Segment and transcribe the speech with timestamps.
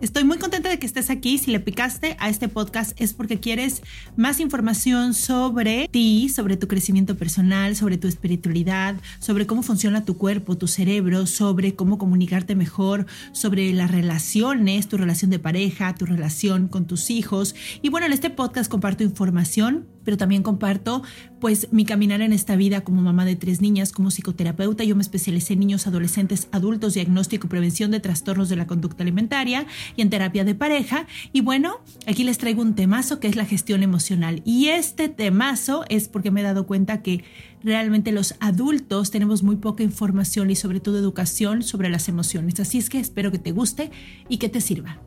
[0.00, 1.38] Estoy muy contenta de que estés aquí.
[1.38, 3.82] Si le picaste a este podcast es porque quieres
[4.16, 10.16] más información sobre ti, sobre tu crecimiento personal, sobre tu espiritualidad, sobre cómo funciona tu
[10.16, 16.06] cuerpo, tu cerebro, sobre cómo comunicarte mejor, sobre las relaciones, tu relación de pareja, tu
[16.06, 17.56] relación con tus hijos.
[17.82, 21.02] Y bueno, en este podcast comparto información pero también comparto
[21.38, 24.82] pues mi caminar en esta vida como mamá de tres niñas, como psicoterapeuta.
[24.82, 29.02] Yo me especialicé en niños, adolescentes, adultos, diagnóstico y prevención de trastornos de la conducta
[29.02, 31.06] alimentaria y en terapia de pareja.
[31.34, 31.74] Y bueno,
[32.06, 34.40] aquí les traigo un temazo que es la gestión emocional.
[34.46, 37.22] Y este temazo es porque me he dado cuenta que
[37.62, 42.58] realmente los adultos tenemos muy poca información y sobre todo educación sobre las emociones.
[42.60, 43.90] Así es que espero que te guste
[44.30, 45.02] y que te sirva.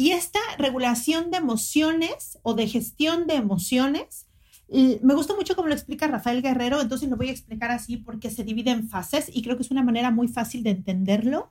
[0.00, 4.28] Y esta regulación de emociones o de gestión de emociones,
[4.70, 8.30] me gusta mucho cómo lo explica Rafael Guerrero, entonces lo voy a explicar así porque
[8.30, 11.50] se divide en fases y creo que es una manera muy fácil de entenderlo.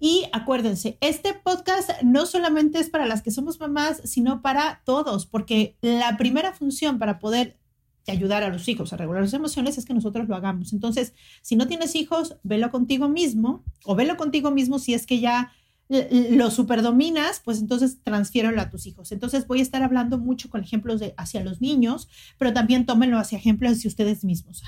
[0.00, 5.26] Y acuérdense, este podcast no solamente es para las que somos mamás, sino para todos,
[5.26, 7.58] porque la primera función para poder
[8.06, 10.72] ayudar a los hijos a regular las emociones es que nosotros lo hagamos.
[10.72, 11.12] Entonces,
[11.42, 15.52] si no tienes hijos, velo contigo mismo o velo contigo mismo si es que ya
[15.88, 19.12] lo superdominas, pues entonces transfiéralo a tus hijos.
[19.12, 22.08] Entonces voy a estar hablando mucho con ejemplos de hacia los niños,
[22.38, 24.62] pero también tómenlo hacia ejemplos hacia ustedes mismos.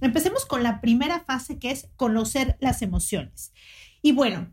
[0.00, 3.52] Empecemos con la primera fase que es conocer las emociones.
[4.02, 4.52] Y bueno,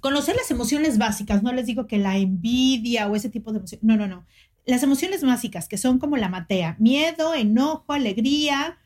[0.00, 3.84] conocer las emociones básicas, no les digo que la envidia o ese tipo de emociones,
[3.84, 4.26] no, no, no.
[4.66, 8.78] Las emociones básicas que son como la matea, miedo, enojo, alegría,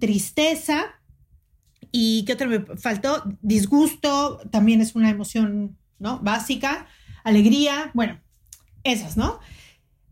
[0.00, 1.00] tristeza,
[1.92, 3.22] ¿Y qué otro me faltó?
[3.42, 6.18] Disgusto, también es una emoción, ¿no?
[6.20, 6.86] Básica.
[7.22, 8.18] Alegría, bueno,
[8.82, 9.38] esas, ¿no?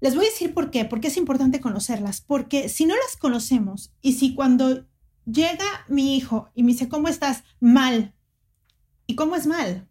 [0.01, 3.93] Les voy a decir por qué, porque es importante conocerlas, porque si no las conocemos
[4.01, 4.87] y si cuando
[5.25, 7.45] llega mi hijo y me dice, ¿cómo estás?
[7.61, 8.15] Mal.
[9.07, 9.89] ¿Y cómo es mal?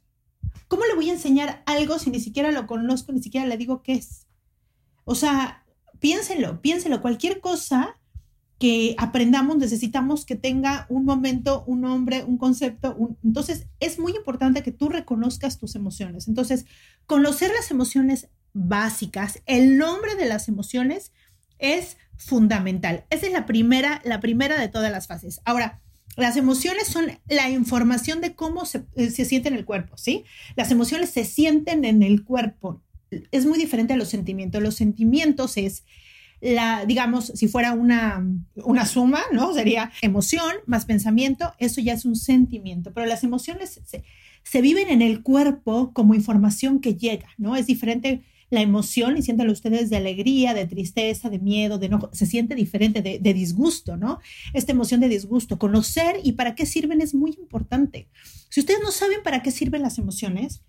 [0.67, 3.81] ¿Cómo le voy a enseñar algo si ni siquiera lo conozco, ni siquiera le digo
[3.81, 4.27] qué es?
[5.06, 5.66] O sea,
[6.00, 7.99] piénselo, piénselo, cualquier cosa
[8.59, 13.16] que aprendamos, necesitamos que tenga un momento, un nombre, un concepto.
[13.24, 16.28] Entonces, es muy importante que tú reconozcas tus emociones.
[16.28, 16.66] Entonces,
[17.06, 21.14] conocer las emociones básicas, el nombre de las emociones
[21.58, 23.06] es fundamental.
[23.09, 25.40] Esa es la primera, la primera de todas las fases.
[25.46, 25.80] Ahora,
[26.18, 30.25] las emociones son la información de cómo se, eh, se siente en el cuerpo, ¿sí?
[30.58, 32.81] Las emociones se sienten en el cuerpo.
[33.31, 34.62] Es muy diferente a los sentimientos.
[34.62, 35.86] Los sentimientos es
[36.41, 39.53] la, digamos, si fuera una, una suma, ¿no?
[39.53, 45.01] Sería emoción más pensamiento, eso ya es un sentimiento, pero las emociones se, viven en
[45.01, 47.55] el cuerpo como información que llega, ¿no?
[47.55, 52.09] Es diferente la emoción, y siéntalo ustedes de alegría, de tristeza, de miedo, de enojo,
[52.13, 54.19] se siente diferente, de, de, disgusto, ¿no?
[54.53, 58.09] Esta emoción de disgusto, conocer y para qué sirven es muy importante.
[58.50, 60.63] Si ustedes no saben para qué sirven las emociones,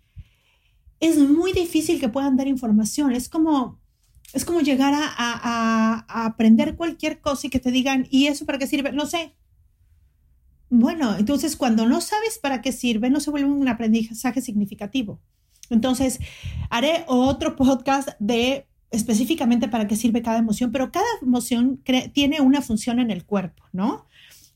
[1.01, 3.13] es muy difícil que puedan dar información.
[3.13, 3.81] Es como,
[4.33, 8.67] es como llegar a, aprender cualquier cosa y que te digan, ¿y eso para qué
[8.67, 8.93] sirve?
[8.93, 9.35] No sé.
[10.69, 15.21] Bueno, entonces cuando no sabes para qué sirve, no se vuelve un aprendizaje significativo.
[15.69, 16.21] Entonces,
[16.69, 22.61] haré otro podcast de específicamente para qué sirve cada emoción, pero cada emoción tiene una
[22.61, 24.07] función en el cuerpo, ¿no?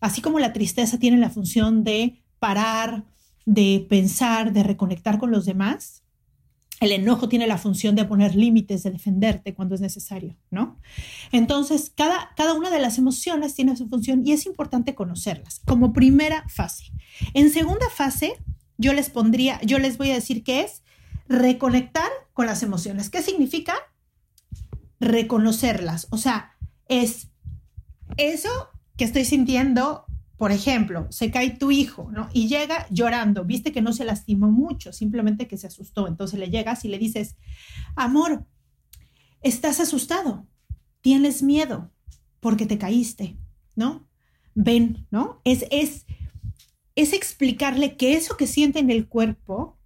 [0.00, 3.05] Así como la tristeza tiene la función de parar,
[3.47, 6.04] de pensar, de reconectar con los demás,
[6.84, 10.78] el enojo tiene la función de poner límites, de defenderte cuando es necesario, ¿no?
[11.32, 15.92] Entonces, cada, cada una de las emociones tiene su función y es importante conocerlas como
[15.92, 16.92] primera fase.
[17.32, 18.34] En segunda fase,
[18.76, 20.82] yo les pondría, yo les voy a decir que es
[21.28, 23.10] reconectar con las emociones.
[23.10, 23.75] ¿Qué significa?
[25.00, 26.06] Reconocerlas.
[26.10, 26.56] O sea,
[26.88, 27.28] es
[28.16, 28.50] eso
[28.96, 32.28] que estoy sintiendo por ejemplo, se cae tu hijo, ¿no?
[32.32, 36.08] Y llega llorando, viste que no se lastimó mucho, simplemente que se asustó.
[36.08, 37.36] Entonces le llegas y le dices,
[37.94, 38.44] amor,
[39.42, 40.46] estás asustado,
[41.00, 41.92] tienes miedo
[42.40, 43.38] porque te caíste,
[43.76, 44.08] ¿no?
[44.54, 45.40] Ven, ¿no?
[45.44, 46.04] Es, es,
[46.96, 49.78] es explicarle que eso que siente en el cuerpo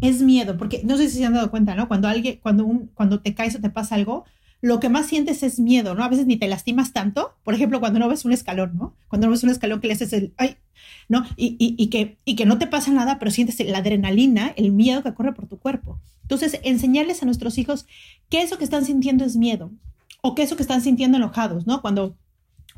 [0.00, 1.88] es miedo, porque no sé si se han dado cuenta, ¿no?
[1.88, 4.24] Cuando alguien, cuando, un, cuando te caes o te pasa algo,
[4.62, 6.04] lo que más sientes es miedo, ¿no?
[6.04, 7.34] A veces ni te lastimas tanto.
[7.44, 8.94] Por ejemplo, cuando no ves un escalón, ¿no?
[9.08, 10.56] Cuando no ves un escalón que le haces el, ay,
[11.08, 11.24] ¿no?
[11.36, 15.02] Y, y, que, y que no te pasa nada, pero sientes la adrenalina, el miedo
[15.02, 15.98] que corre por tu cuerpo.
[16.22, 17.86] Entonces, enseñarles a nuestros hijos
[18.28, 19.72] que eso que están sintiendo es miedo
[20.22, 21.80] o que eso que están sintiendo enojados, ¿no?
[21.80, 22.16] Cuando,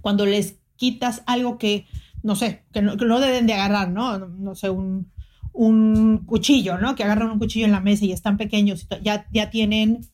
[0.00, 1.86] cuando les quitas algo que,
[2.22, 4.18] no sé, que no, que no deben de agarrar, ¿no?
[4.18, 5.10] No sé, un,
[5.52, 6.94] un cuchillo, ¿no?
[6.94, 10.06] Que agarran un cuchillo en la mesa y están pequeños, ya, ya tienen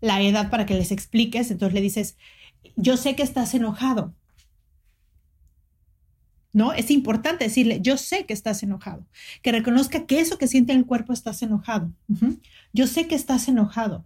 [0.00, 2.16] la edad para que les expliques, entonces le dices,
[2.76, 4.14] yo sé que estás enojado.
[6.52, 6.72] ¿No?
[6.72, 9.06] Es importante decirle, yo sé que estás enojado,
[9.42, 11.92] que reconozca que eso que siente en el cuerpo estás enojado.
[12.72, 14.04] Yo sé que estás enojado.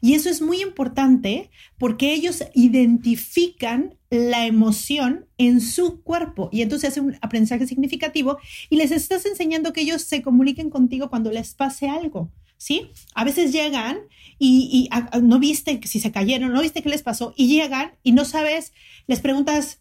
[0.00, 6.90] Y eso es muy importante porque ellos identifican la emoción en su cuerpo y entonces
[6.90, 8.38] hace un aprendizaje significativo
[8.70, 12.30] y les estás enseñando que ellos se comuniquen contigo cuando les pase algo.
[12.58, 12.90] ¿Sí?
[13.14, 14.00] A veces llegan
[14.38, 14.90] y,
[15.22, 18.72] no viste si se cayeron, no viste qué les pasó y llegan y no sabes,
[19.06, 19.80] les preguntas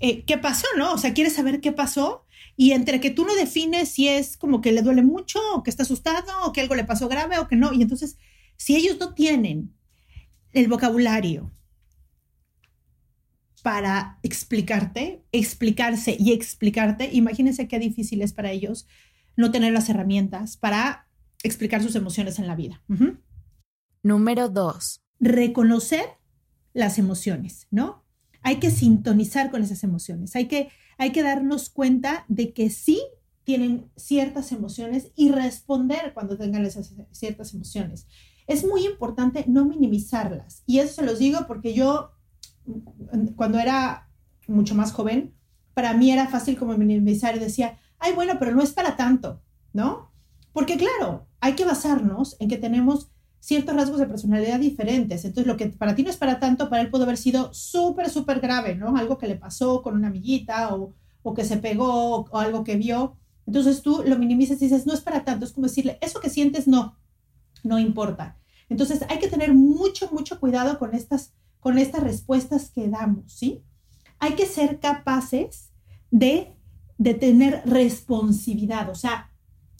[0.00, 0.92] eh, qué pasó, ¿no?
[0.92, 2.24] O sea, quieres saber qué pasó
[2.56, 5.70] y entre que tú no defines si es como que le duele mucho o que
[5.70, 7.72] está asustado o que algo le pasó grave o que no.
[7.72, 8.16] Y entonces,
[8.56, 9.74] si ellos no tienen
[10.52, 11.50] el vocabulario
[13.62, 18.86] para explicarte, explicarse y explicarte, imagínense qué difícil es para ellos
[19.36, 21.05] no tener las herramientas para
[21.46, 22.82] explicar sus emociones en la vida.
[24.02, 25.02] Número dos.
[25.18, 26.04] Reconocer
[26.72, 28.04] las emociones, ¿no?
[28.42, 33.00] Hay que sintonizar con esas emociones, hay que, hay que darnos cuenta de que sí
[33.44, 38.06] tienen ciertas emociones y responder cuando tengan esas ciertas emociones.
[38.46, 40.62] Es muy importante no minimizarlas.
[40.66, 42.12] Y eso se los digo porque yo,
[43.36, 44.10] cuando era
[44.48, 45.34] mucho más joven,
[45.74, 49.42] para mí era fácil como minimizar y decía, ay, bueno, pero no es para tanto,
[49.72, 50.12] ¿no?
[50.52, 53.10] Porque claro, hay que basarnos en que tenemos
[53.40, 55.24] ciertos rasgos de personalidad diferentes.
[55.24, 58.10] Entonces, lo que para ti no es para tanto, para él pudo haber sido súper,
[58.10, 58.96] súper grave, ¿no?
[58.96, 62.76] Algo que le pasó con una amiguita o, o que se pegó o, algo que
[62.76, 63.16] vio.
[63.46, 65.44] Entonces tú lo minimizas y dices, no es para tanto.
[65.44, 66.96] Es como decirle, eso que sientes no,
[67.62, 68.36] no importa.
[68.68, 73.62] Entonces hay que tener mucho, mucho cuidado con estas, con estas respuestas que damos, ¿sí?
[74.18, 75.70] Hay que ser capaces
[76.10, 76.52] de,
[76.98, 79.30] de tener responsividad, o sea,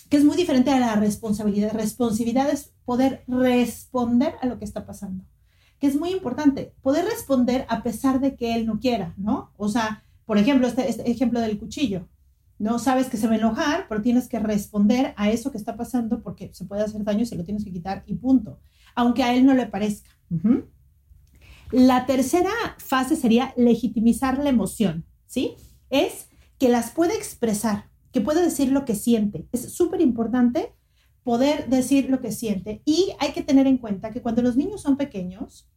[0.09, 1.73] que es muy diferente a la responsabilidad.
[1.73, 5.25] Responsabilidad es poder responder a lo que está pasando,
[5.79, 9.53] que es muy importante, poder responder a pesar de que él no quiera, ¿no?
[9.57, 12.09] O sea, por ejemplo, este, este ejemplo del cuchillo,
[12.59, 15.77] no sabes que se va a enojar, pero tienes que responder a eso que está
[15.77, 18.59] pasando porque se puede hacer daño y se lo tienes que quitar y punto,
[18.95, 20.11] aunque a él no le parezca.
[21.71, 25.57] La tercera fase sería legitimizar la emoción, ¿sí?
[25.91, 29.47] Es que las puede expresar, que pueda decir lo que siente.
[29.53, 30.73] Es súper importante
[31.23, 34.81] poder decir lo que siente y hay que tener en cuenta que cuando los niños
[34.81, 35.69] son pequeños,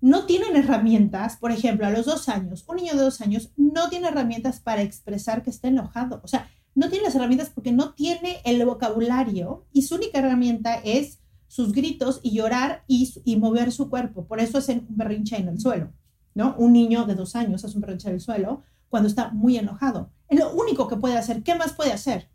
[0.00, 3.88] no tienen herramientas, por ejemplo, a los dos años, un niño de dos años no
[3.88, 6.20] tiene herramientas para expresar que está enojado.
[6.22, 10.76] O sea, no tiene las herramientas porque no tiene el vocabulario y su única herramienta
[10.84, 14.24] es sus gritos y llorar y, y mover su cuerpo.
[14.28, 15.92] Por eso hacen un berrinche en el suelo,
[16.32, 16.54] ¿no?
[16.58, 20.12] Un niño de dos años hace un berrinche en el suelo cuando está muy enojado.
[20.34, 21.42] Lo único que puede hacer.
[21.42, 22.28] ¿Qué más puede hacer?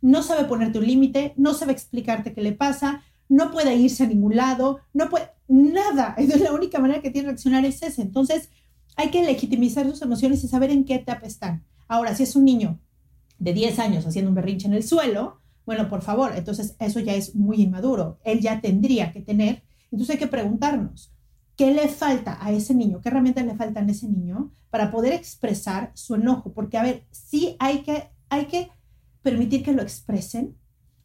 [0.00, 4.06] No sabe ponerte un límite, no sabe explicarte qué le pasa, no puede irse a
[4.06, 6.14] ningún lado, no puede nada.
[6.18, 8.02] Entonces la única manera que tiene de reaccionar es esa.
[8.02, 8.50] Entonces
[8.96, 11.64] hay que legitimizar sus emociones y saber en qué etapa están.
[11.88, 12.78] Ahora, si es un niño
[13.38, 17.14] de 10 años haciendo un berrinche en el suelo, bueno, por favor, entonces eso ya
[17.14, 18.18] es muy inmaduro.
[18.24, 21.12] Él ya tendría que tener, entonces hay que preguntarnos,
[21.56, 23.00] ¿Qué le falta a ese niño?
[23.00, 26.52] ¿Qué herramientas le faltan a ese niño para poder expresar su enojo?
[26.52, 28.70] Porque, a ver, sí hay que, hay que
[29.22, 30.54] permitir que lo expresen,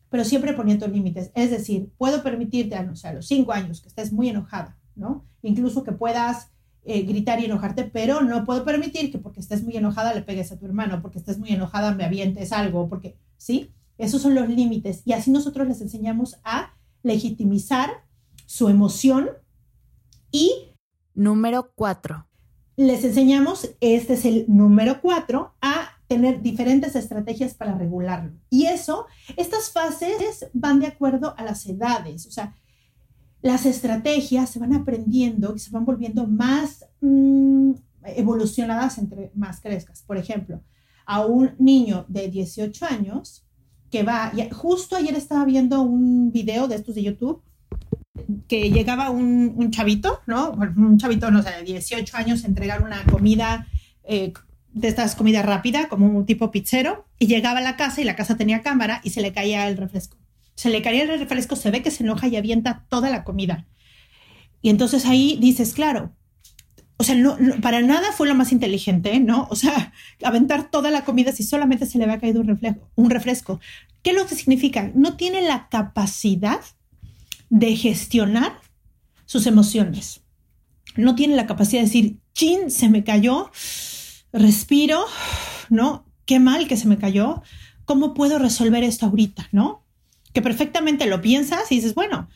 [0.09, 1.31] pero siempre poniendo límites.
[1.35, 5.25] Es decir, puedo permitirte no sé, a los cinco años que estés muy enojada, ¿no?
[5.41, 6.51] Incluso que puedas
[6.83, 10.51] eh, gritar y enojarte, pero no puedo permitir que porque estés muy enojada le pegues
[10.51, 13.71] a tu hermano, porque estés muy enojada me avientes algo, porque, ¿sí?
[13.97, 15.01] Esos son los límites.
[15.05, 17.89] Y así nosotros les enseñamos a legitimizar
[18.47, 19.29] su emoción
[20.31, 20.75] y
[21.13, 22.27] número cuatro.
[22.77, 28.33] Les enseñamos, este es el número cuatro, a tener diferentes estrategias para regularlo.
[28.49, 29.05] Y eso,
[29.37, 32.55] estas fases van de acuerdo a las edades, o sea,
[33.41, 37.71] las estrategias se van aprendiendo y se van volviendo más, mm,
[38.03, 40.03] evolucionadas entre más crezcas.
[40.05, 40.61] Por ejemplo,
[41.05, 43.45] a un niño de 18 años
[43.89, 47.41] que va, justo ayer estaba viendo un video de estos de YouTube,
[48.47, 50.51] que llegaba un, un chavito, ¿no?
[50.51, 53.67] Un chavito, no sé, de 18 años entregar una comida
[54.03, 54.33] eh,
[54.73, 58.15] de estas comida rápida, como un tipo pizzero, y llegaba a la casa y la
[58.15, 60.17] casa tenía cámara y se le caía el refresco.
[60.55, 63.65] Se le caía el refresco, se ve que se enoja y avienta toda la comida.
[64.61, 66.13] Y entonces ahí dices, claro,
[66.97, 69.47] o sea, no, para nada fue lo más inteligente, ¿no?
[69.49, 69.91] O sea,
[70.23, 73.59] aventar toda la comida si solamente se le había caído un, reflejo, un refresco.
[74.03, 74.91] ¿Qué es lo que significa?
[74.93, 76.61] No tiene la capacidad
[77.51, 78.61] de gestionar
[79.25, 80.21] sus emociones.
[80.95, 83.51] No tiene la capacidad de decir, chin, se me cayó,
[84.31, 85.05] respiro,
[85.69, 86.05] ¿no?
[86.25, 87.43] Qué mal que se me cayó.
[87.85, 89.85] ¿Cómo puedo resolver esto ahorita, no?
[90.33, 92.29] Que perfectamente lo piensas y dices, bueno,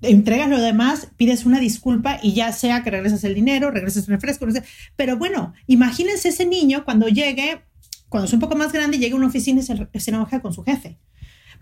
[0.00, 4.14] entregas lo demás, pides una disculpa y ya sea que regresas el dinero, regresas el
[4.14, 4.62] refresco, no sé.
[4.96, 7.64] Pero bueno, imagínense ese niño cuando llegue,
[8.08, 10.64] cuando es un poco más grande, llegue a una oficina y se, se con su
[10.64, 10.98] jefe.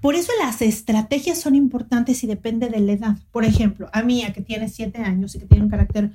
[0.01, 3.19] Por eso las estrategias son importantes y depende de la edad.
[3.33, 6.13] Por ejemplo, a Mía, que tiene siete años y que tiene un carácter,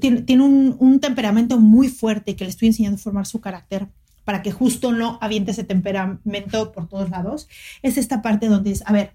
[0.00, 3.88] tiene, tiene un, un, temperamento muy fuerte que le estoy enseñando a formar su carácter
[4.24, 7.48] para que justo no aviente ese temperamento por todos lados,
[7.82, 9.14] es esta parte donde es, a ver,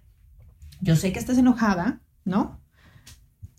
[0.80, 2.60] yo sé que estás enojada, ¿no?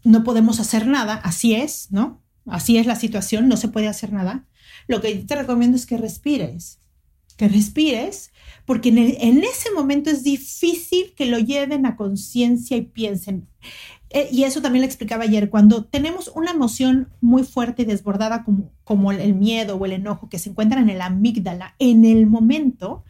[0.03, 2.23] No podemos hacer nada, así es, ¿no?
[2.47, 4.47] Así es la situación, no se puede hacer nada.
[4.89, 6.81] Lo que te recomiendo es que respires,
[7.33, 8.31] que respires,
[8.65, 13.49] porque en, en ese momento es difícil que lo lleven a conciencia y piensen.
[14.11, 18.45] Eh, y eso también le explicaba ayer, cuando tenemos una emoción muy fuerte y desbordada
[18.45, 22.27] como, como el miedo o el enojo que se encuentran en el amígdala, en el
[22.27, 23.05] momento,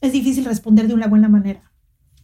[0.00, 1.72] es difícil responder de una buena manera.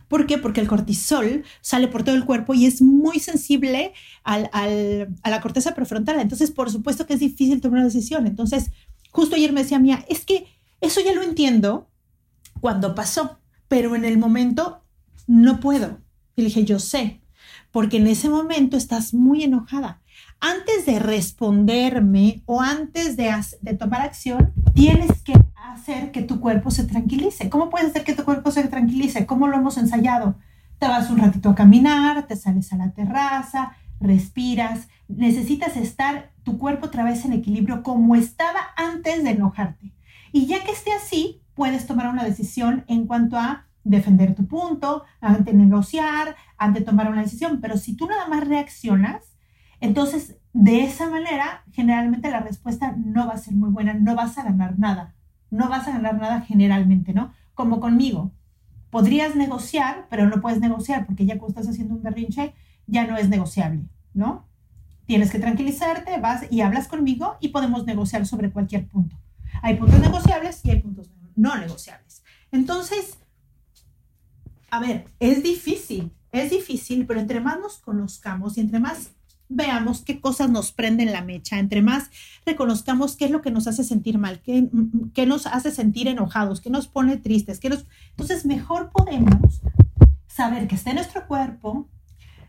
[0.08, 0.36] ¿Por qué?
[0.38, 3.92] Porque el cortisol sale por todo el cuerpo y es muy sensible
[4.22, 6.20] al, al, a la corteza prefrontal.
[6.20, 8.26] Entonces, por supuesto que es difícil tomar una decisión.
[8.26, 8.70] Entonces,
[9.10, 10.46] justo ayer me decía Mía, es que
[10.84, 11.90] eso ya lo entiendo
[12.60, 14.84] cuando pasó, pero en el momento
[15.26, 15.98] no puedo.
[16.36, 17.22] Y le dije, yo sé,
[17.70, 20.02] porque en ese momento estás muy enojada.
[20.40, 26.70] Antes de responderme o antes de, de tomar acción, tienes que hacer que tu cuerpo
[26.70, 27.48] se tranquilice.
[27.48, 29.26] ¿Cómo puedes hacer que tu cuerpo se tranquilice?
[29.26, 30.36] ¿Cómo lo hemos ensayado?
[30.78, 34.88] Te vas un ratito a caminar, te sales a la terraza, respiras.
[35.08, 39.93] Necesitas estar tu cuerpo otra vez en equilibrio como estaba antes de enojarte.
[40.34, 45.04] Y ya que esté así, puedes tomar una decisión en cuanto a defender tu punto,
[45.20, 47.60] ante negociar, ante tomar una decisión.
[47.60, 49.36] Pero si tú nada más reaccionas,
[49.80, 54.36] entonces de esa manera generalmente la respuesta no va a ser muy buena, no vas
[54.36, 55.14] a ganar nada
[55.54, 57.32] no vas a ganar nada generalmente, ¿no?
[57.54, 58.32] Como conmigo.
[58.90, 62.54] Podrías negociar, pero no puedes negociar porque ya cuando estás haciendo un berrinche,
[62.86, 64.46] ya no es negociable, ¿no?
[65.06, 69.16] Tienes que tranquilizarte, vas y hablas conmigo y podemos negociar sobre cualquier punto.
[69.64, 72.22] Hay puntos negociables y hay puntos no negociables.
[72.52, 73.16] Entonces,
[74.70, 79.12] a ver, es difícil, es difícil, pero entre más nos conozcamos y entre más
[79.48, 82.10] veamos qué cosas nos prenden la mecha, entre más
[82.44, 84.68] reconozcamos qué es lo que nos hace sentir mal, qué,
[85.14, 87.86] qué nos hace sentir enojados, qué nos pone tristes, qué nos...
[88.10, 89.62] Entonces mejor podemos
[90.26, 91.88] saber que está en nuestro cuerpo,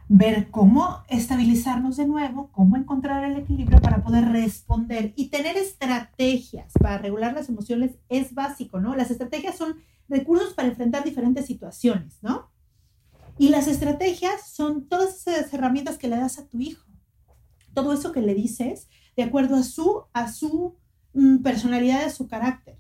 [0.08, 6.74] ver cómo estabilizarnos de nuevo, cómo encontrar el equilibrio para poder responder y tener estrategias
[6.80, 8.96] para regular las emociones es básico, ¿no?
[8.96, 12.52] Las estrategias son recursos para enfrentar diferentes situaciones, ¿no?
[13.38, 16.86] Y las estrategias son todas esas herramientas que le das a tu hijo.
[17.74, 20.76] Todo eso que le dices de acuerdo a su, a su
[21.14, 22.80] mm, personalidad, a su carácter.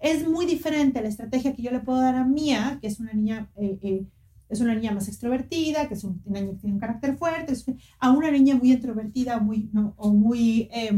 [0.00, 3.12] Es muy diferente la estrategia que yo le puedo dar a Mía, que es una
[3.12, 4.06] niña, eh, eh,
[4.54, 7.54] es una niña más extrovertida, que es una niña que tiene un carácter fuerte,
[7.98, 10.92] a una niña muy introvertida muy, no, o muy, eh,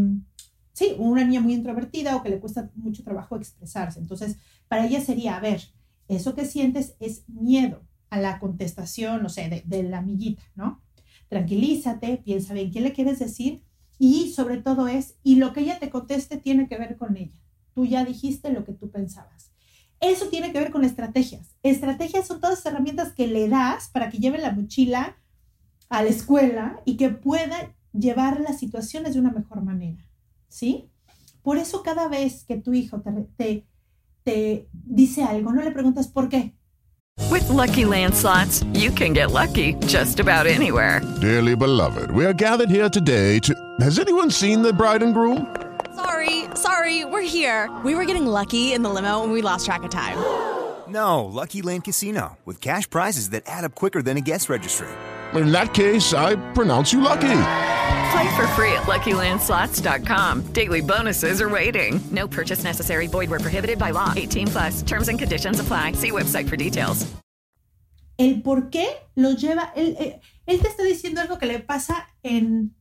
[0.72, 3.98] sí, una niña muy introvertida o que le cuesta mucho trabajo expresarse.
[3.98, 4.36] Entonces,
[4.68, 5.62] para ella sería, a ver,
[6.08, 10.82] eso que sientes es miedo a la contestación, no sé, de, la amiguita, ¿no?
[11.28, 13.62] Tranquilízate, piensa bien qué le quieres decir
[13.98, 17.40] y sobre todo es, y lo que ella te conteste tiene que ver con ella.
[17.75, 19.46] Tú ya dijiste lo que tú pensabas.
[20.00, 21.57] Eso tiene que ver con estrategias.
[21.62, 25.17] Estrategias son todas las herramientas que le das para que lleve la mochila
[25.88, 30.05] a la escuela y que pueda llevar las situaciones de una mejor manera.
[30.49, 30.91] ¿Sí?
[31.43, 33.67] Por eso cada vez que tu hijo te, te,
[34.23, 36.57] te dice algo, no le preguntas por qué,
[37.31, 41.00] With lucky landslots, you can get lucky just about anywhere.
[41.21, 43.55] Dearly beloved, we are gathered here today to.
[43.81, 45.65] Has anyone seen the bride and groom?
[46.56, 47.70] Sorry, sorry, we're here.
[47.84, 50.18] We were getting lucky in the limo and we lost track of time.
[50.88, 54.86] No, Lucky Land Casino, with cash prizes that add up quicker than a guest registry.
[55.34, 57.42] In that case, I pronounce you lucky.
[58.12, 60.52] Play for free at LuckyLandSlots.com.
[60.52, 62.00] Daily bonuses are waiting.
[62.12, 63.08] No purchase necessary.
[63.08, 64.14] Void were prohibited by law.
[64.14, 64.82] 18 plus.
[64.82, 65.94] Terms and conditions apply.
[65.94, 67.04] See website for details.
[68.16, 68.86] El por qué
[69.16, 72.75] lo lleva, él, él, eh, él te está diciendo algo que le pasa en,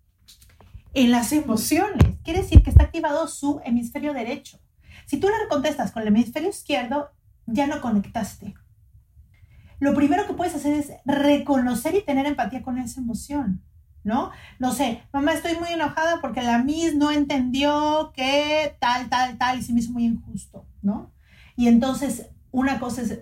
[0.96, 2.18] en las emociones.
[2.24, 4.60] Quiere decir que está activado su hemisferio derecho.
[5.06, 7.12] Si tú le contestas con el hemisferio izquierdo,
[7.46, 8.56] ya no conectaste.
[9.80, 13.62] Lo primero que puedes hacer es reconocer y tener empatía con esa emoción.
[14.06, 14.32] ¿no?
[14.60, 19.60] No sé, mamá, estoy muy enojada porque la Miss no entendió que tal, tal, tal,
[19.60, 21.12] y se me hizo muy injusto, ¿no?
[21.56, 23.22] Y entonces, una cosa es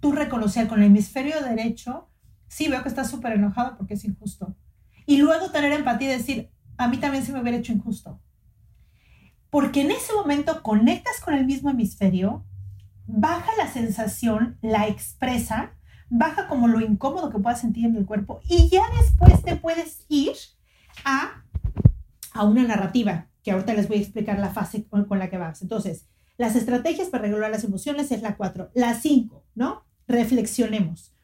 [0.00, 2.10] tú reconocer con el hemisferio derecho,
[2.48, 4.56] sí, veo que estás súper enojado porque es injusto.
[5.06, 8.20] Y luego tener empatía y decir, a mí también se me hubiera hecho injusto.
[9.50, 12.44] Porque en ese momento conectas con el mismo hemisferio,
[13.06, 15.72] baja la sensación, la expresa,
[16.08, 20.04] baja como lo incómodo que puedas sentir en el cuerpo y ya después te puedes
[20.08, 20.32] ir
[21.04, 21.44] a,
[22.32, 25.38] a una narrativa, que ahorita les voy a explicar la fase con, con la que
[25.38, 25.62] vas.
[25.62, 26.06] Entonces,
[26.36, 28.70] las estrategias para regular las emociones es la 4.
[28.74, 29.84] La 5, ¿no?
[30.06, 31.15] Reflexionemos.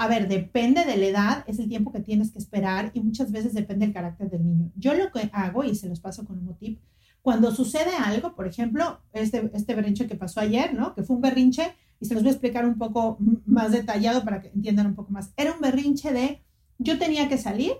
[0.00, 3.30] A ver, depende de la edad, es el tiempo que tienes que esperar y muchas
[3.30, 4.72] veces depende del carácter del niño.
[4.74, 6.80] Yo lo que hago, y se los paso con un tip,
[7.20, 10.94] cuando sucede algo, por ejemplo, este, este berrinche que pasó ayer, ¿no?
[10.94, 14.40] Que fue un berrinche, y se los voy a explicar un poco más detallado para
[14.40, 15.34] que entiendan un poco más.
[15.36, 16.40] Era un berrinche de
[16.78, 17.72] yo tenía que salir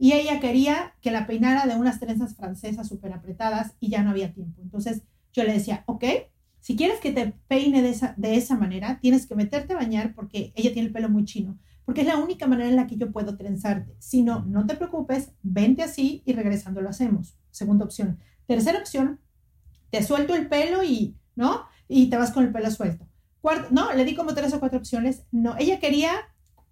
[0.00, 4.10] y ella quería que la peinara de unas trenzas francesas súper apretadas y ya no
[4.10, 4.60] había tiempo.
[4.62, 6.04] Entonces yo le decía, ok,
[6.58, 10.14] si quieres que te peine de esa, de esa manera, tienes que meterte a bañar
[10.16, 11.56] porque ella tiene el pelo muy chino,
[11.88, 13.96] porque es la única manera en la que yo puedo trenzarte.
[13.98, 17.38] Si no, no te preocupes, vente así y regresando lo hacemos.
[17.50, 18.18] Segunda opción.
[18.46, 19.20] Tercera opción,
[19.88, 21.64] te suelto el pelo y, ¿no?
[21.88, 23.08] Y te vas con el pelo suelto.
[23.40, 25.22] Cuarto, no, le di como tres o cuatro opciones.
[25.32, 26.12] No, ella quería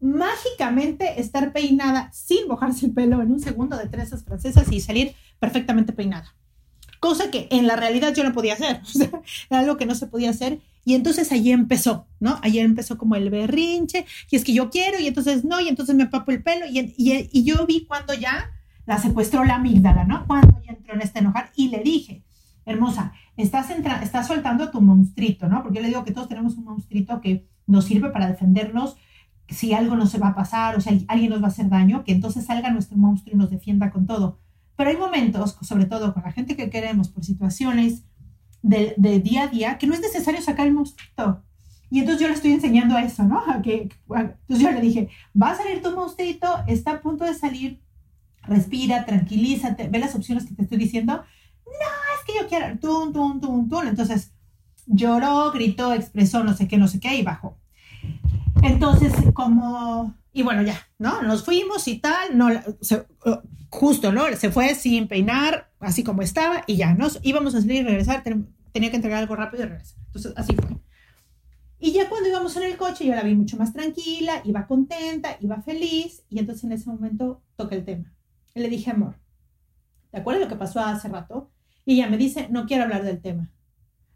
[0.01, 5.15] mágicamente estar peinada sin mojarse el pelo en un segundo de trenzas francesas y salir
[5.39, 6.35] perfectamente peinada.
[7.01, 8.83] Cosa que en la realidad yo no podía hacer.
[8.85, 9.11] O sea,
[9.49, 10.61] algo que no se podía hacer.
[10.87, 12.39] Y entonces allí empezó, ¿no?
[12.43, 15.97] Ayer empezó como el berrinche, y es que yo quiero, y entonces no, y entonces
[15.97, 18.53] me papo el pelo, y, y, y yo vi cuando ya
[18.87, 20.25] la secuestró la amígdala, ¿no?
[20.29, 22.23] Cuando ya entró en este enojar, y le dije,
[22.65, 25.65] hermosa, estás, entra estás soltando tu monstruito, ¿no?
[25.65, 28.97] Porque yo le digo que todos tenemos un monstruito que nos sirve para defendernos
[29.49, 32.13] si algo nos va a pasar o si alguien nos va a hacer daño, que
[32.13, 34.39] entonces salga nuestro monstruo y nos defienda con todo.
[34.77, 38.05] Pero hay momentos, sobre todo con la gente que queremos, por situaciones
[38.67, 41.43] de, día a día, que no es necesario sacar el monstruito.
[41.89, 43.43] Y entonces yo le estoy enseñando a eso, ¿no?
[43.65, 45.09] Entonces yo le dije,
[45.41, 47.81] va a salir tu monstruito, está a punto de salir,
[48.43, 51.15] respira, tranquilízate, ve las opciones que te estoy diciendo.
[51.65, 53.87] No, es que yo quiero, tun, tun, tun, tun.
[53.87, 54.33] Entonces
[54.87, 57.57] lloró, gritó, expresó no sé qué, no sé qué y bajó.
[58.63, 61.23] Entonces, como, y bueno, ya, ¿no?
[61.23, 62.49] Nos fuimos y tal, no,
[62.81, 63.07] se,
[63.69, 64.25] justo, ¿no?
[64.37, 68.23] Se fue sin peinar, así como estaba, y ya, nos íbamos a salir y regresar,
[68.77, 69.99] tenía que entregar algo rápido y regresar.
[70.05, 70.77] Entonces, así fue.
[71.79, 75.39] Y ya cuando íbamos en el coche, yo la vi mucho más tranquila, iba contenta,
[75.41, 78.13] iba feliz, y entonces en ese momento toqué el tema.
[78.55, 79.19] Y le dije, amor,
[80.11, 81.51] ¿te acuerdas lo que pasó hace rato?
[81.87, 83.51] Y ella me dice, no quiero hablar del tema,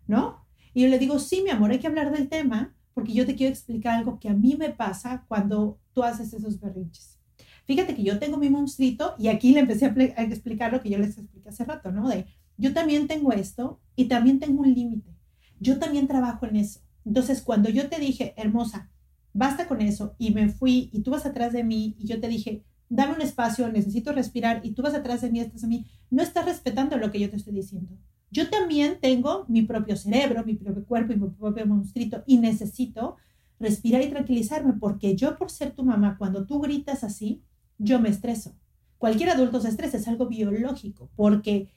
[0.06, 0.46] ¿no?
[0.74, 3.36] Y yo le digo, sí, mi amor, hay que hablar del tema, porque yo te
[3.36, 7.18] quiero explicar algo que a mí me pasa cuando tú haces esos berrinches.
[7.64, 10.90] Fíjate que yo tengo mi monstruito y aquí le empecé a, a, explicar lo que
[10.90, 12.10] yo les expliqué hace rato, ¿no?
[12.10, 12.26] De
[12.60, 15.16] yo también tengo esto y también tengo un límite.
[15.60, 16.80] Yo también trabajo en eso.
[17.06, 18.90] Entonces, cuando yo te dije, hermosa,
[19.32, 22.28] basta con eso y me fui y tú vas atrás de mí y yo te
[22.28, 25.86] dije, dame un espacio, necesito respirar y tú vas atrás de mí, estás a mí,
[26.10, 27.96] no estás respetando lo que yo te estoy diciendo.
[28.30, 33.16] Yo también tengo mi propio cerebro, mi propio cuerpo y mi propio monstruito y necesito
[33.58, 37.42] respirar y tranquilizarme porque yo por ser tu mamá, cuando tú gritas así,
[37.78, 38.54] yo me estreso.
[38.98, 41.70] Cualquier adulto se estresa, es algo biológico porque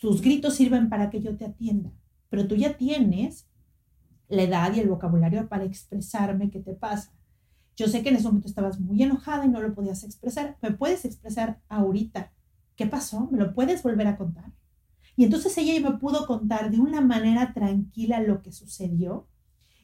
[0.00, 1.92] tus gritos sirven para que yo te atienda,
[2.28, 3.46] pero tú ya tienes
[4.28, 7.12] la edad y el vocabulario para expresarme qué te pasa.
[7.76, 10.56] Yo sé que en ese momento estabas muy enojada y no lo podías expresar.
[10.62, 12.32] ¿Me puedes expresar ahorita?
[12.74, 13.28] ¿Qué pasó?
[13.30, 14.52] ¿Me lo puedes volver a contar?
[15.14, 19.28] Y entonces ella me pudo contar de una manera tranquila lo que sucedió.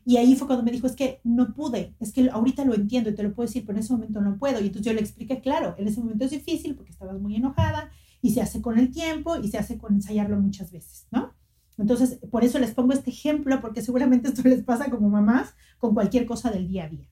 [0.05, 3.11] Y ahí fue cuando me dijo, es que no pude, es que ahorita lo entiendo
[3.11, 4.61] y te lo puedo decir, pero en ese momento no puedo.
[4.61, 7.91] Y entonces yo le expliqué, claro, en ese momento es difícil porque estabas muy enojada
[8.23, 11.35] y se hace con el tiempo y se hace con ensayarlo muchas veces, ¿no?
[11.77, 15.93] Entonces, por eso les pongo este ejemplo, porque seguramente esto les pasa como mamás con
[15.93, 17.09] cualquier cosa del día a día.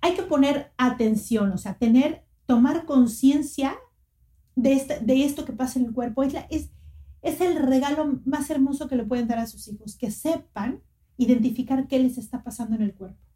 [0.00, 3.76] Hay que poner atención, o sea, tener, tomar conciencia
[4.54, 6.22] de, este, de esto que pasa en el cuerpo.
[6.22, 6.70] Es, la, es,
[7.20, 10.80] es el regalo más hermoso que le pueden dar a sus hijos, que sepan
[11.16, 13.29] identificar qué les está pasando en el cuerpo.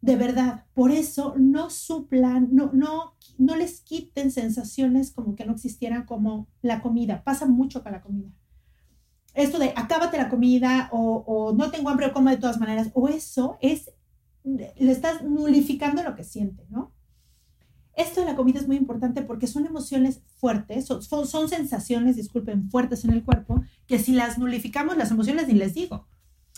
[0.00, 5.52] De verdad, por eso no suplan, no, no, no les quiten sensaciones como que no
[5.52, 7.24] existieran como la comida.
[7.24, 8.30] Pasa mucho con la comida.
[9.34, 13.08] Esto de acábate la comida o, no tengo hambre o como de todas maneras, o
[13.08, 13.92] eso es,
[14.44, 16.92] le estás nulificando lo que siente, ¿no?
[17.98, 22.70] Esto de la comida es muy importante porque son emociones fuertes, son, son, sensaciones, disculpen,
[22.70, 26.06] fuertes en el cuerpo, que si las nulificamos, las emociones ni les digo.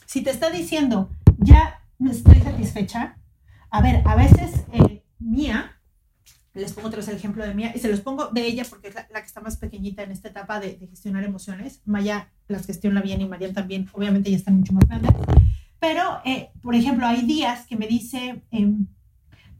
[0.06, 3.16] Si te está diciendo, ya me estoy satisfecha,
[3.70, 5.76] a ver, a veces eh, Mía,
[6.54, 8.88] les pongo otra vez el ejemplo de Mía, y se los pongo de ella porque
[8.88, 11.80] es la, que está más pequeñita en esta etapa de, de, gestionar emociones.
[11.84, 15.12] Maya las gestiona bien y María también, obviamente ya están mucho más grandes.
[15.78, 18.74] Pero, eh, por ejemplo, hay días que me dice, eh,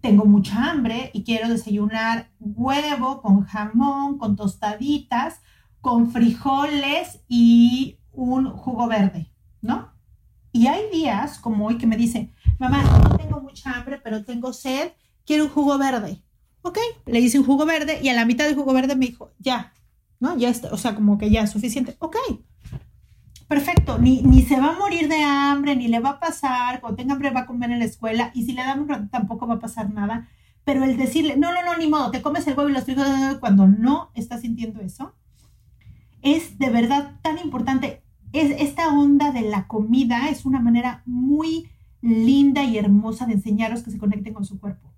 [0.00, 5.40] tengo mucha hambre y quiero desayunar huevo con jamón, con tostaditas,
[5.80, 9.92] con frijoles y un jugo verde, ¿no?
[10.52, 14.92] Y hay días como hoy que me dice, mamá, no mucha hambre, pero tengo sed,
[15.26, 16.22] quiero un jugo verde.
[16.62, 19.33] Ok, le hice un jugo verde y a la mitad del jugo verde me dijo,
[19.38, 19.72] ya,
[20.18, 20.37] ¿no?
[20.37, 21.96] Ya está, o sea, como que ya es suficiente.
[21.98, 22.16] Ok,
[23.48, 26.96] perfecto, ni, ni se va a morir de hambre, ni le va a pasar, cuando
[26.96, 29.61] tenga hambre va a comer en la escuela y si le damos tampoco va a
[29.61, 30.29] pasar nada.
[30.64, 33.38] Pero el decirle, no, no, no, ni modo, te comes el huevo y los frijoles
[33.40, 35.14] cuando no está sintiendo eso,
[36.22, 38.03] es de verdad tan importante.
[38.33, 41.68] Es, esta onda de la comida es una manera muy
[42.02, 44.88] linda y hermosa de enseñaros que se conecten con su cuerpo,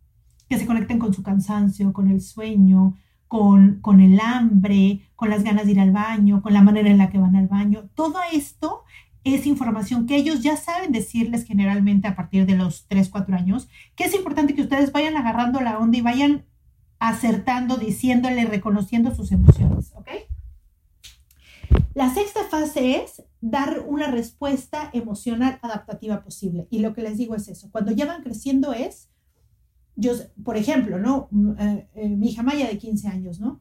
[0.48, 2.96] que se conecten con su cansancio, con el sueño,
[3.28, 6.98] con, con el hambre, con las ganas de ir al baño, con la manera en
[6.98, 7.88] la que van al baño.
[7.94, 8.82] Todo esto
[9.24, 13.68] es información que ellos ya saben decirles generalmente a partir de los 3, 4 años,
[13.96, 16.44] que es importante que ustedes vayan agarrando la onda y vayan
[16.98, 20.08] acertando, diciéndole, reconociendo sus emociones, ¿ok?
[21.94, 26.68] La sexta fase es dar una respuesta emocional adaptativa posible.
[26.70, 27.70] Y lo que les digo es eso.
[27.70, 29.10] Cuando ya van creciendo es,
[29.96, 31.28] yo, por ejemplo, ¿no?
[31.58, 33.60] Eh, eh, mi hija Maya de 15 años, ¿no?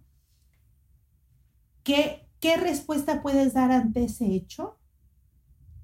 [1.83, 4.77] ¿Qué, ¿Qué respuesta puedes dar ante ese hecho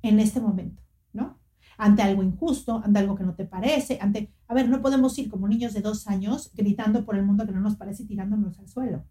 [0.04, 1.40] en este momento, ¿no?
[1.78, 5.30] Ante algo injusto, ante algo que no te parece, ante, a ver, no podemos ir
[5.30, 8.60] como niños de dos años gritando por el mundo que no nos parece y tirándonos
[8.60, 9.06] al suelo.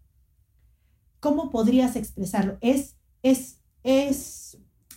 [1.19, 2.57] ¿Cómo podrías expresarlo?
[2.61, 4.46] ¿Es, es, es,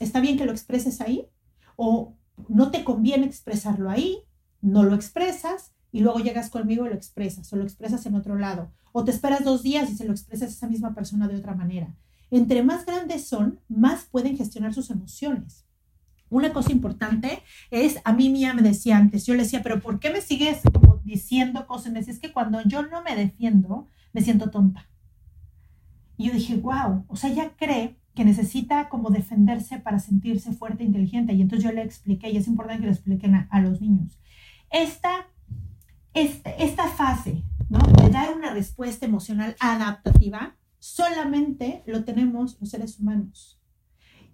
[0.00, 1.28] está bien que lo expreses ahí?
[1.76, 2.16] ¿O
[2.48, 4.18] no te conviene expresarlo ahí?
[4.60, 8.36] No lo expresas y luego llegas conmigo y lo expresas o lo expresas en otro
[8.36, 8.72] lado.
[8.92, 11.54] O te esperas dos días y se lo expresas a esa misma persona de otra
[11.54, 11.94] manera.
[12.30, 15.64] Entre más grandes son, más pueden gestionar sus emociones.
[16.28, 19.98] Una cosa importante es, a mí Mía me decía antes, yo le decía, pero ¿por
[19.98, 20.60] qué me sigues
[21.02, 21.92] diciendo cosas?
[21.92, 24.88] Me decía, es que cuando yo no me defiendo, me siento tonta.
[26.16, 30.82] Y yo dije, wow, o sea, ya cree que necesita como defenderse para sentirse fuerte
[30.82, 31.32] e inteligente.
[31.32, 34.20] Y entonces yo le expliqué, y es importante que lo expliquen a, los niños.
[34.70, 35.26] Esta
[36.12, 37.78] esta fase ¿no?
[37.78, 43.58] de dar una respuesta emocional adaptativa solamente lo tenemos los seres humanos.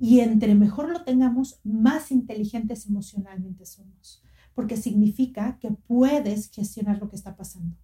[0.00, 4.20] Y entre mejor lo tengamos, más inteligentes emocionalmente somos,
[4.52, 7.76] porque significa que puedes gestionar lo que está pasando.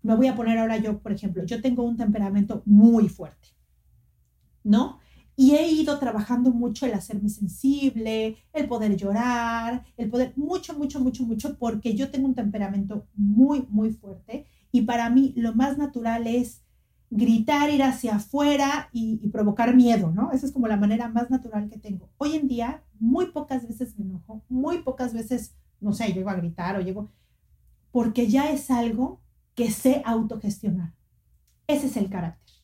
[0.00, 3.55] Me voy a poner ahora yo, por ejemplo, yo tengo un temperamento muy fuerte,
[4.66, 4.98] ¿no?
[5.36, 11.00] Y he ido trabajando mucho el hacerme sensible, el poder llorar, el poder, mucho, mucho,
[11.00, 15.78] mucho, mucho, porque yo tengo un temperamento muy, muy fuerte y para mí lo más
[15.78, 16.62] natural es
[17.10, 20.32] gritar, ir hacia afuera y, provocar miedo, ¿no?
[20.32, 22.08] Esa es como la manera más natural que tengo.
[22.16, 26.34] Hoy en día, muy pocas veces me enojo, muy pocas veces, no sé, llego a
[26.34, 27.10] gritar o llego,
[27.92, 29.20] porque ya es algo
[29.54, 30.94] que sé autogestionar.
[31.68, 32.55] Ese es el carácter.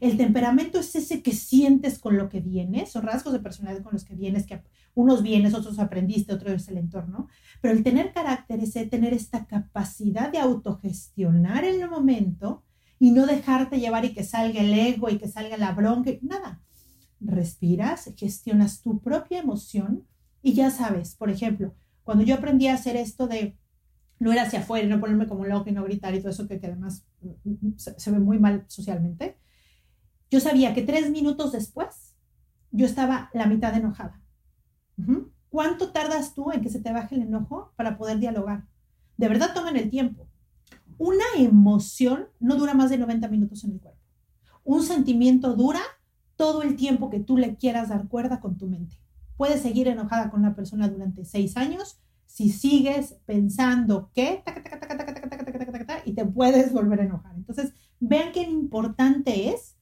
[0.00, 3.92] El temperamento es ese que sientes con lo que vienes, son rasgos de personalidad con
[3.92, 4.62] los que vienes, que
[4.94, 7.28] unos vienes, otros aprendiste, otro es el entorno,
[7.60, 12.64] pero el tener carácter es tener esta capacidad de autogestionar en el momento
[12.98, 16.62] y no dejarte llevar y que salga el ego y que salga la bronca, nada.
[17.20, 20.06] Respiras, gestionas tu propia emoción
[20.42, 23.58] y ya sabes, por ejemplo, cuando yo aprendí a hacer esto de
[24.18, 26.54] no ir hacia afuera no ponerme como loco y no gritar y todo eso que,
[26.54, 29.36] además mm, mm, se ve muy mal socialmente,
[30.30, 32.14] yo sabía que tres minutos después
[32.70, 34.20] yo estaba la mitad enojada.
[35.48, 38.64] ¿Cuánto tardas tú en que se te baje el enojo para poder dialogar?
[39.16, 40.26] De verdad tomen el tiempo.
[40.98, 44.00] Una emoción no dura más de 90 minutos en el cuerpo.
[44.64, 45.80] Un sentimiento dura
[46.36, 48.96] todo el tiempo que tú le quieras dar cuerda con tu mente.
[49.36, 54.42] Puedes seguir enojada con una persona durante seis años si sigues pensando que
[56.04, 57.34] y te puedes volver a enojar.
[57.36, 59.75] Entonces, vean qué importante es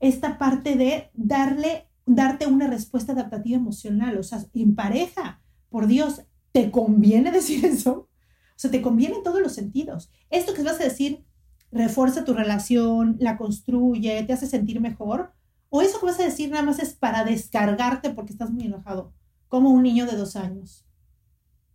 [0.00, 4.18] esta parte de darle, darte una respuesta adaptativa emocional.
[4.18, 7.92] O sea, en pareja, por Dios, ¿te conviene decir eso?
[7.92, 10.10] O sea, te conviene en todos los sentidos.
[10.30, 11.24] Esto que vas a decir
[11.72, 15.32] refuerza tu relación, la construye, te hace sentir mejor.
[15.68, 19.12] O eso que vas a decir nada más es para descargarte porque estás muy enojado,
[19.48, 20.86] como un niño de dos años.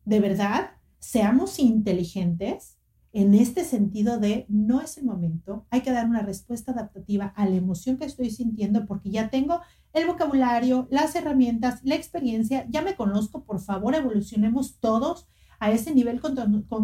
[0.06, 2.78] De verdad, seamos inteligentes
[3.14, 7.46] en este sentido de no es el momento, hay que dar una respuesta adaptativa a
[7.46, 9.60] la emoción que estoy sintiendo porque ya tengo
[9.94, 15.28] el vocabulario, las herramientas, la experiencia, ya me conozco, por favor, evolucionemos todos
[15.60, 16.36] a ese nivel con,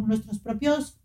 [0.05, 0.99] nuestros propios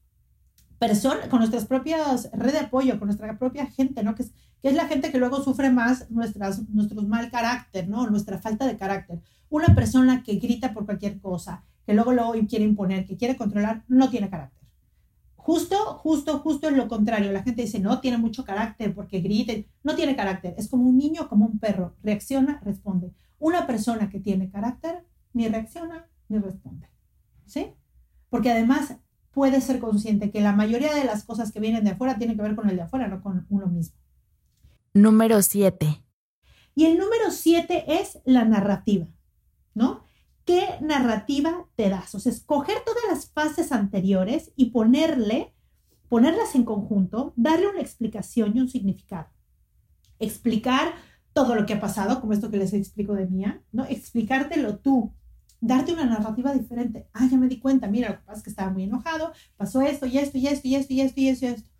[0.78, 4.16] personas, con nuestras propias redes de apoyo, con nuestra propia gente, ¿no?
[4.16, 8.08] Que es, que es la gente que luego sufre más nuestras, nuestros mal carácter, ¿no?
[8.08, 9.20] Nuestra falta de carácter.
[9.48, 13.84] Una persona que grita por cualquier cosa, que luego luego quiere imponer, que quiere controlar,
[13.86, 14.61] no tiene carácter.
[15.42, 17.32] Justo, justo, justo es lo contrario.
[17.32, 19.52] La gente dice, no, tiene mucho carácter porque grita.
[19.82, 20.54] No tiene carácter.
[20.56, 21.96] Es como un niño, como un perro.
[22.00, 23.12] Reacciona, responde.
[23.40, 26.88] Una persona que tiene carácter ni reacciona ni responde.
[27.44, 27.72] ¿Sí?
[28.30, 28.94] Porque además
[29.32, 32.42] puede ser consciente que la mayoría de las cosas que vienen de afuera tienen que
[32.42, 33.96] ver con el de afuera, no con uno mismo.
[34.94, 36.04] Número 7.
[36.76, 39.08] Y el número 7 es la narrativa,
[39.74, 40.04] ¿no?
[40.44, 42.14] ¿Qué narrativa te das?
[42.14, 45.54] O sea, escoger todas las fases anteriores y ponerle,
[46.08, 49.28] ponerlas en conjunto, darle una explicación y un significado.
[50.18, 50.94] Explicar
[51.32, 53.84] todo lo que ha pasado, como esto que les explico de mía, ¿no?
[53.84, 55.12] Explicártelo tú,
[55.60, 57.08] darte una narrativa diferente.
[57.12, 59.80] Ah, ya me di cuenta, mira, lo que pasa es que estaba muy enojado, pasó
[59.80, 61.70] esto y esto y esto y esto y esto y esto y esto.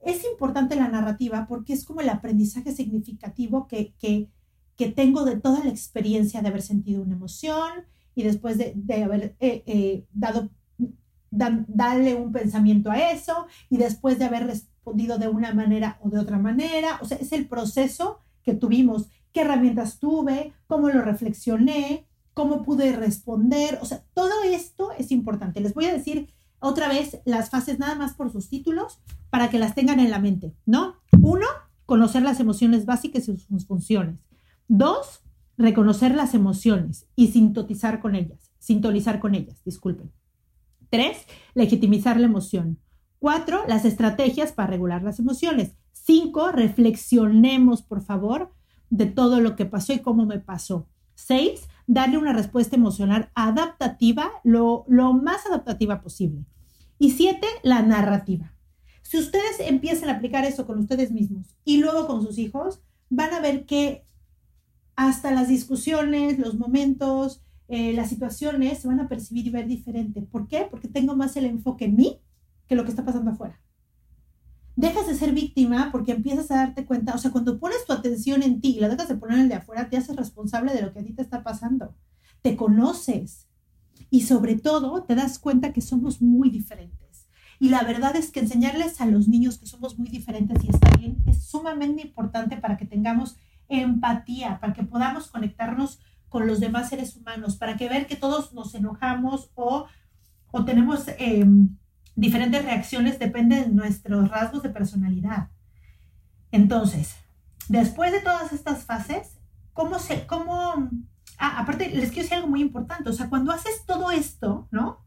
[0.00, 4.28] Es importante la narrativa porque es como el aprendizaje significativo que, que,
[4.76, 7.70] que tengo de toda la experiencia de haber sentido una emoción,
[8.18, 10.50] y después de, haber eh, eh, dado,
[11.30, 16.18] darle un pensamiento a eso y después de haber respondido de una manera o de
[16.18, 16.98] otra manera.
[17.00, 22.90] O sea, es el proceso que tuvimos, qué herramientas tuve, cómo lo reflexioné, cómo pude
[22.96, 23.78] responder.
[23.82, 25.60] O sea, todo esto es importante.
[25.60, 26.28] Les voy a decir
[26.58, 28.98] otra vez las fases nada más por sus títulos
[29.30, 30.96] para que las tengan en la mente, ¿no?
[31.22, 31.46] Uno,
[31.86, 34.16] conocer las emociones básicas y sus funciones.
[34.66, 35.22] Dos,
[35.58, 40.12] reconocer las emociones y sintonizar con ellas, sintonizar con ellas, disculpen.
[40.88, 42.78] Tres, legitimizar la emoción.
[43.18, 45.72] Cuatro, las estrategias para regular las emociones.
[45.92, 48.54] Cinco, reflexionemos, por favor,
[48.88, 50.88] de todo lo que pasó y cómo me pasó.
[51.14, 56.44] Seis, darle una respuesta emocional adaptativa, lo, lo más adaptativa posible.
[56.98, 58.54] Y siete, la narrativa.
[59.02, 63.34] Si ustedes empiezan a aplicar eso con ustedes mismos y luego con sus hijos, van
[63.34, 64.06] a ver que
[64.98, 70.22] hasta las discusiones, los momentos, eh, las situaciones se van a percibir y ver diferente.
[70.22, 70.66] ¿Por qué?
[70.68, 72.18] Porque tengo más el enfoque en mí
[72.66, 73.60] que lo que está pasando afuera.
[74.74, 78.42] Dejas de ser víctima porque empiezas a darte cuenta, o sea, cuando pones tu atención
[78.42, 80.82] en ti y la dejas de poner en el de afuera, te haces responsable de
[80.82, 81.94] lo que a ti te está pasando.
[82.42, 83.46] Te conoces
[84.10, 87.28] y sobre todo te das cuenta que somos muy diferentes.
[87.60, 90.90] Y la verdad es que enseñarles a los niños que somos muy diferentes y está
[90.98, 93.36] bien es sumamente importante para que tengamos
[93.68, 98.52] empatía, para que podamos conectarnos con los demás seres humanos, para que ver que todos
[98.52, 99.86] nos enojamos o,
[100.50, 101.76] o tenemos em,
[102.14, 105.48] diferentes reacciones, depende de nuestros rasgos de personalidad.
[106.50, 107.14] Entonces,
[107.68, 109.38] después de todas estas fases,
[109.72, 110.90] ¿cómo se, cómo,
[111.38, 115.00] ah, aparte les quiero decir algo muy importante, o sea, cuando haces todo esto, ¿no?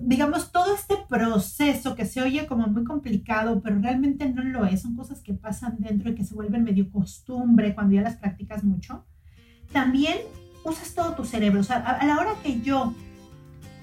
[0.00, 4.82] Digamos, todo este proceso que se oye como muy complicado, pero realmente no lo es,
[4.82, 8.64] son cosas que pasan dentro y que se vuelven medio costumbre cuando ya las practicas
[8.64, 9.04] mucho,
[9.72, 10.18] también
[10.64, 11.60] usas todo tu cerebro.
[11.60, 12.94] O sea, a, la hora que yo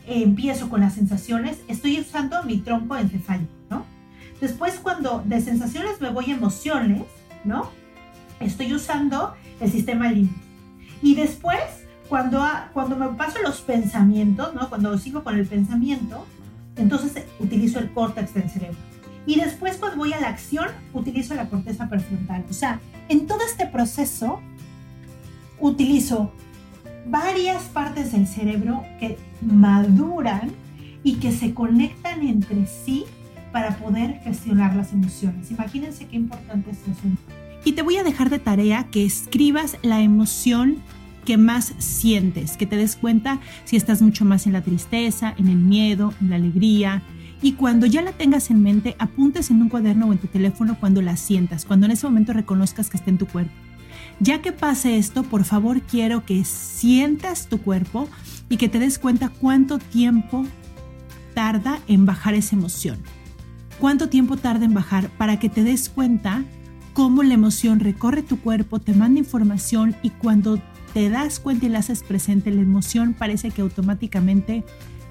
[0.06, 3.86] empiezo con las sensaciones, estoy usando mi tronco encefálico, ¿no?
[4.42, 7.04] Después, cuando de sensaciones me voy a emociones,
[7.44, 7.70] ¿no?
[8.40, 10.40] Estoy usando el sistema límbico.
[11.02, 11.60] Y después
[12.10, 12.44] cuando,
[12.74, 14.68] cuando me paso los pensamientos, ¿no?
[14.68, 16.26] cuando sigo con el pensamiento,
[16.76, 18.78] entonces utilizo el córtex del cerebro.
[19.28, 22.46] Y después cuando voy a la acción, utilizo la corteza prefrontal.
[22.50, 24.42] O sea, en todo este proceso,
[25.60, 26.32] utilizo
[27.08, 30.52] varias partes del cerebro que maduran
[31.04, 33.06] y que se conectan entre sí
[33.52, 35.52] para poder gestionar las emociones.
[35.52, 37.08] Imagínense qué importante es eso.
[37.66, 40.78] Y te voy a dejar de tarea que escribas la emoción
[41.30, 45.48] que más sientes, que te des cuenta si estás mucho más en la tristeza, en
[45.48, 47.04] el miedo, en la alegría.
[47.44, 50.76] Y cuando ya la tengas en mente, apuntes en un cuaderno o en tu teléfono
[50.80, 53.54] cuando la sientas, cuando en ese momento reconozcas que está en tu cuerpo.
[54.20, 58.10] Ya que pase esto, por favor quiero que sientas tu cuerpo
[58.50, 60.48] y que te des cuenta cuánto tiempo
[61.36, 62.98] tarda en bajar esa emoción.
[63.78, 66.44] Cuánto tiempo tarda en bajar para que te des cuenta
[66.94, 70.60] cómo la emoción recorre tu cuerpo, te manda información y cuando
[70.94, 74.64] te das cuenta y la haces presente, la emoción parece que automáticamente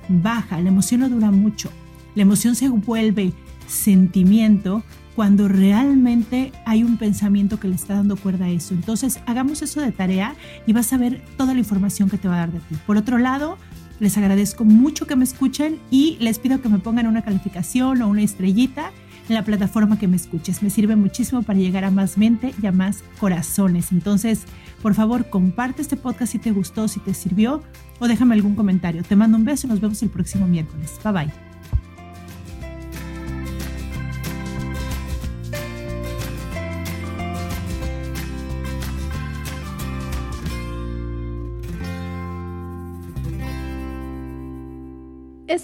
[0.08, 1.70] baja, la emoción no dura mucho.
[2.14, 3.32] La emoción se vuelve
[3.66, 4.82] sentimiento
[5.14, 8.74] cuando realmente hay un pensamiento que le está dando cuerda a eso.
[8.74, 10.34] Entonces, hagamos eso de tarea
[10.66, 12.76] y vas a ver toda la información que te va a dar de ti.
[12.86, 13.58] Por otro lado,
[14.00, 18.08] les agradezco mucho que me escuchen y les pido que me pongan una calificación o
[18.08, 18.92] una estrellita
[19.28, 20.62] en la plataforma que me escuches.
[20.62, 23.92] Me sirve muchísimo para llegar a más mente y a más corazones.
[23.92, 24.44] Entonces,
[24.82, 27.62] por favor, comparte este podcast si te gustó, si te sirvió
[27.98, 29.02] o déjame algún comentario.
[29.02, 30.98] Te mando un beso y nos vemos el próximo miércoles.
[31.04, 31.47] Bye bye.